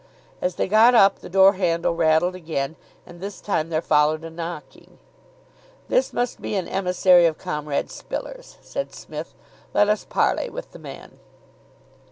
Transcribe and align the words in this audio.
As 0.41 0.55
they 0.55 0.67
got 0.67 0.95
up, 0.95 1.19
the 1.19 1.29
door 1.29 1.53
handle 1.53 1.93
rattled 1.93 2.33
again, 2.33 2.75
and 3.05 3.21
this 3.21 3.39
time 3.39 3.69
there 3.69 3.83
followed 3.83 4.23
a 4.23 4.31
knocking. 4.31 4.97
"This 5.89 6.11
must 6.11 6.41
be 6.41 6.55
an 6.55 6.67
emissary 6.67 7.27
of 7.27 7.37
Comrade 7.37 7.91
Spiller's," 7.91 8.57
said 8.63 8.95
Psmith. 8.95 9.35
"Let 9.75 9.89
us 9.89 10.03
parley 10.09 10.49
with 10.49 10.71
the 10.71 10.79
man." 10.79 11.19